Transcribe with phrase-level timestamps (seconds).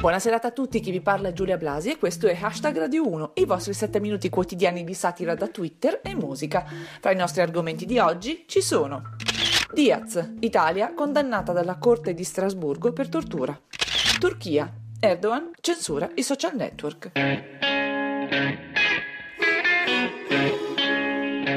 [0.00, 3.32] Buonasera a tutti, chi vi parla è Giulia Blasi e questo è Hashtag Radio 1,
[3.34, 6.64] i vostri 7 minuti quotidiani di satira da Twitter e musica.
[7.00, 9.16] Tra i nostri argomenti di oggi ci sono
[9.72, 13.60] Diaz, Italia condannata dalla Corte di Strasburgo per tortura.
[14.20, 17.10] Turchia, Erdogan censura i social network.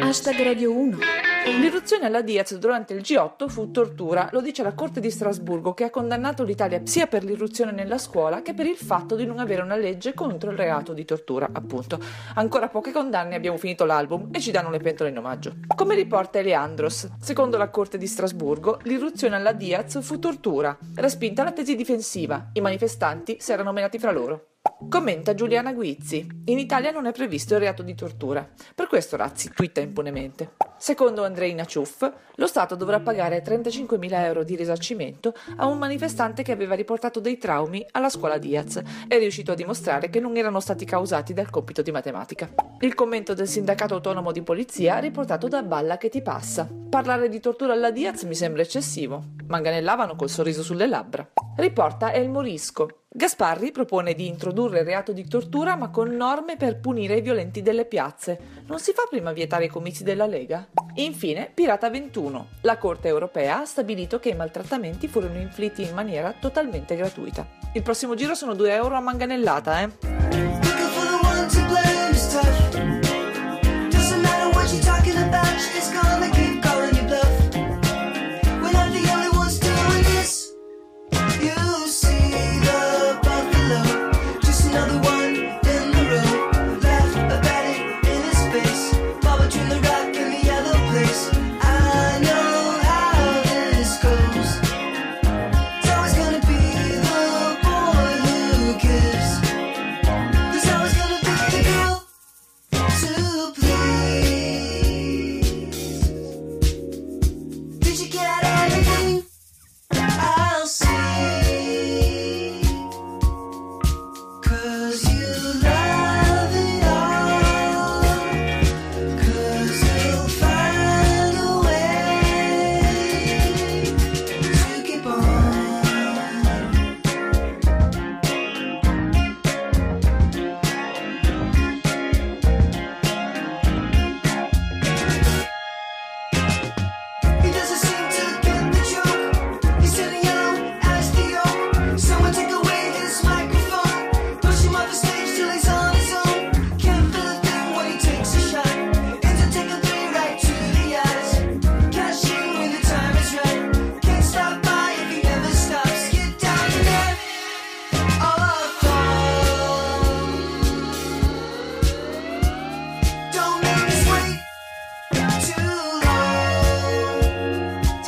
[0.01, 0.97] Hashtag Radio 1
[1.43, 5.85] L'irruzione alla Diaz durante il G8 fu tortura, lo dice la Corte di Strasburgo che
[5.85, 9.63] ha condannato l'Italia sia per l'irruzione nella scuola che per il fatto di non avere
[9.63, 11.99] una legge contro il reato di tortura, appunto.
[12.35, 15.55] Ancora poche condanne, abbiamo finito l'album e ci danno le pentole in omaggio.
[15.75, 21.51] Come riporta Eleandros, secondo la Corte di Strasburgo, l'irruzione alla Diaz fu tortura, respinta la
[21.51, 24.50] tesi difensiva, i manifestanti si erano menati fra loro.
[24.89, 26.27] Commenta Giuliana Guizzi.
[26.45, 28.47] In Italia non è previsto il reato di tortura.
[28.75, 30.55] Per questo Razzi twitta impunemente.
[30.77, 36.51] Secondo Andrei Naciuff, lo Stato dovrà pagare 35.000 euro di risarcimento a un manifestante che
[36.51, 40.83] aveva riportato dei traumi alla scuola Diaz e riuscito a dimostrare che non erano stati
[40.83, 42.49] causati dal compito di matematica.
[42.79, 46.67] Il commento del sindacato autonomo di polizia riportato da Balla che ti passa.
[46.89, 49.23] Parlare di tortura alla Diaz mi sembra eccessivo.
[49.47, 51.29] Manganellavano col sorriso sulle labbra.
[51.55, 56.79] Riporta El Morisco, Gasparri propone di introdurre il reato di tortura ma con norme per
[56.79, 58.63] punire i violenti delle piazze.
[58.65, 60.67] Non si fa prima vietare i comizi della Lega?
[60.95, 62.47] Infine, Pirata 21.
[62.61, 67.47] La Corte europea ha stabilito che i maltrattamenti furono inflitti in maniera totalmente gratuita.
[67.75, 70.20] Il prossimo giro sono 2 euro a manganellata, eh?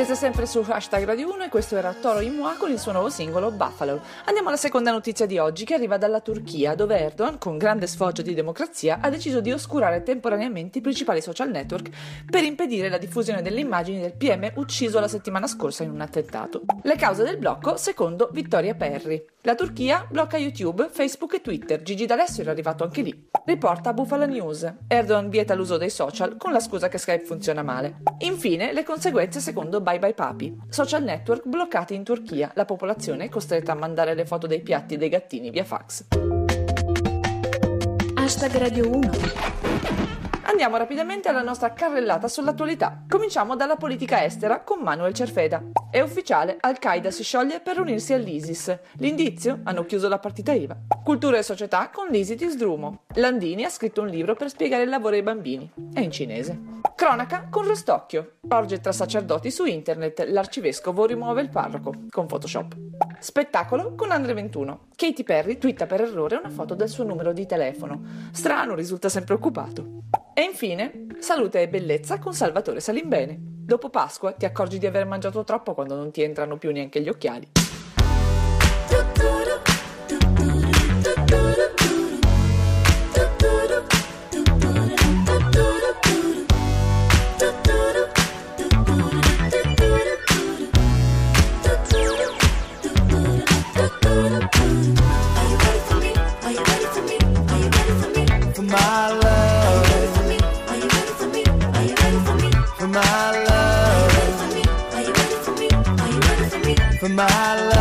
[0.03, 3.09] Siete sempre su hashtag Radio 1 e questo era Toro Imua con il suo nuovo
[3.09, 4.01] singolo Buffalo.
[4.25, 8.21] Andiamo alla seconda notizia di oggi che arriva dalla Turchia dove Erdogan, con grande sfoggio
[8.21, 11.89] di democrazia, ha deciso di oscurare temporaneamente i principali social network
[12.29, 16.63] per impedire la diffusione delle immagini del PM ucciso la settimana scorsa in un attentato.
[16.81, 19.25] Le cause del blocco secondo Vittoria Perri.
[19.45, 21.81] La Turchia blocca YouTube, Facebook e Twitter.
[21.81, 23.29] Gigi D'Alessio era arrivato anche lì.
[23.45, 24.73] Riporta Bufala News.
[24.87, 27.97] Erdogan vieta l'uso dei social con la scusa che Skype funziona male.
[28.19, 30.57] Infine, le conseguenze secondo Bye Bye Papi.
[30.69, 32.51] Social network bloccati in Turchia.
[32.55, 36.05] La popolazione è costretta a mandare le foto dei piatti e dei gattini via fax.
[38.15, 39.11] Hashtag Radio 1
[40.53, 43.05] Andiamo rapidamente alla nostra carrellata sull'attualità.
[43.09, 45.63] Cominciamo dalla politica estera con Manuel Cerfeda.
[45.89, 48.77] È ufficiale, Al-Qaeda si scioglie per unirsi all'ISIS.
[48.97, 49.61] L'indizio?
[49.63, 50.77] Hanno chiuso la partita IVA.
[51.03, 53.05] Cultura e società con l'Isiti Sdrumo.
[53.15, 55.67] Landini ha scritto un libro per spiegare il lavoro ai bambini.
[55.91, 56.59] È in cinese.
[56.95, 58.33] Cronaca con Rostocchio.
[58.47, 60.23] Orge tra sacerdoti su internet.
[60.29, 62.75] L'arcivescovo rimuove il parroco con Photoshop.
[63.17, 64.89] Spettacolo con Andre 21.
[65.03, 68.03] Katy Perry twitta per errore una foto del suo numero di telefono.
[68.31, 70.03] Strano, risulta sempre occupato.
[70.33, 73.37] E infine, salute e bellezza con Salvatore Salimbene.
[73.37, 77.09] Dopo Pasqua ti accorgi di aver mangiato troppo quando non ti entrano più neanche gli
[77.09, 77.62] occhiali.
[107.03, 107.79] For my love.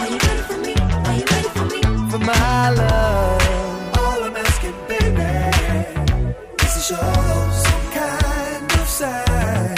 [0.00, 0.74] Are you ready for me?
[1.04, 1.80] Are you ready for me?
[2.10, 3.98] For my love.
[3.98, 5.32] All I'm asking, baby,
[6.64, 7.12] is to show
[7.66, 9.76] some kind of sign.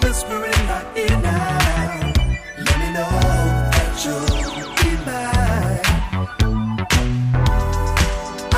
[0.00, 2.12] Whispering my ear now.
[2.64, 3.10] Let me know
[3.74, 5.86] that you'll be mine.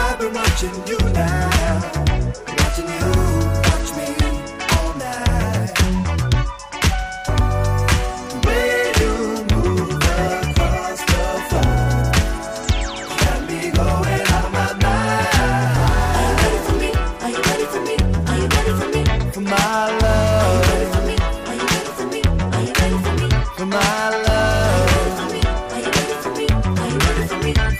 [0.04, 1.80] I've been watching you now.
[2.58, 3.13] Watching you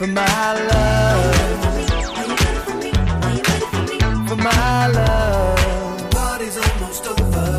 [0.05, 1.35] for my love,
[4.29, 5.53] for my love.
[6.57, 7.51] Almost over,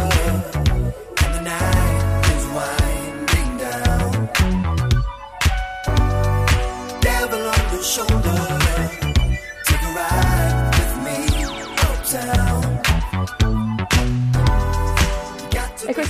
[1.23, 4.11] and the night is winding down.
[7.01, 8.34] Devil on your shoulder,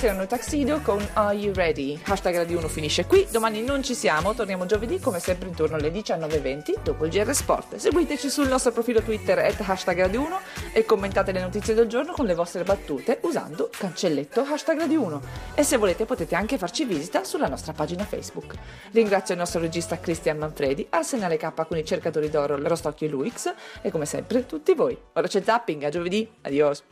[0.05, 1.99] Got to questi erano i Tuxedo con Are You Ready?
[2.03, 5.89] Hashtag Radio 1 finisce qui, domani non ci siamo, torniamo giovedì come sempre intorno alle
[5.89, 7.77] 19.20 dopo il GR Sport.
[7.77, 10.39] Seguiteci sul nostro profilo Twitter at hashtag Radio 1
[10.73, 15.21] e commentate le notizie del giorno con le vostre battute usando cancelletto hashtag Radio 1
[15.55, 18.53] e se volete potete anche farci visita sulla nostra pagina Facebook.
[18.91, 23.53] Ringrazio il nostro regista Cristian Manfredi, Arsenale K con i cercatori d'oro Rostocchio e Luix
[23.81, 24.95] e come sempre tutti voi.
[25.13, 26.83] Ora c'è il tapping, a giovedì, adios!